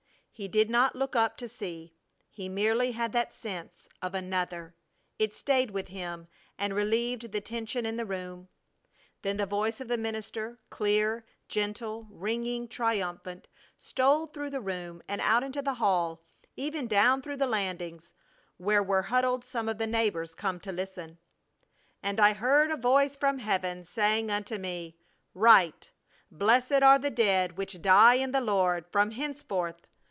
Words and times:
He 0.33 0.47
did 0.47 0.71
not 0.71 0.95
look 0.95 1.15
up 1.15 1.37
to 1.37 1.47
see. 1.47 1.93
He 2.31 2.49
merely 2.49 2.93
had 2.93 3.11
that 3.13 3.31
sense 3.31 3.87
of 4.01 4.15
Another. 4.15 4.73
It 5.19 5.35
stayed 5.35 5.69
with 5.69 5.89
him 5.89 6.27
and 6.57 6.73
relieved 6.73 7.31
the 7.31 7.41
tension 7.41 7.85
in 7.85 7.95
the 7.95 8.07
room. 8.07 8.47
Then 9.21 9.37
the 9.37 9.45
voice 9.45 9.79
of 9.79 9.87
the 9.87 9.99
minister, 9.99 10.57
clear, 10.71 11.27
gentle, 11.47 12.07
ringing, 12.09 12.67
triumphant, 12.67 13.47
stole 13.77 14.25
through 14.25 14.49
the 14.49 14.61
room, 14.61 15.03
and 15.07 15.21
out 15.21 15.43
into 15.43 15.61
the 15.61 15.75
hall, 15.75 16.23
even 16.55 16.87
down 16.87 17.21
through 17.21 17.37
the 17.37 17.45
landings, 17.45 18.11
where 18.57 18.81
were 18.81 19.03
huddled 19.03 19.45
some 19.45 19.69
of 19.69 19.77
the 19.77 19.85
neighbors 19.85 20.33
come 20.33 20.59
to 20.61 20.71
listen: 20.71 21.19
"And 22.01 22.19
I 22.19 22.33
heard 22.33 22.71
a 22.71 22.77
voice 22.77 23.15
from 23.15 23.37
heaven 23.37 23.83
saying 23.83 24.31
unto 24.31 24.57
me: 24.57 24.97
Write 25.35 25.91
Blessed 26.31 26.81
are 26.81 26.97
the 26.97 27.11
dead 27.11 27.59
which 27.59 27.79
die 27.83 28.15
in 28.15 28.31
the 28.31 28.41
Lord 28.41 28.87
from 28.91 29.11
henceforth 29.11 29.85